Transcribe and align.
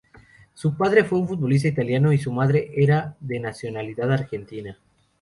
El 0.63 0.71
padre 0.75 1.03
fue 1.03 1.19
un 1.19 1.27
futbolista 1.27 1.67
italiano 1.67 2.11
y 2.11 2.17
su 2.17 2.31
madre 2.31 2.71
era 2.75 3.15
de 3.19 3.39
nacionalidad 3.39 4.11
argentina. 4.11 4.79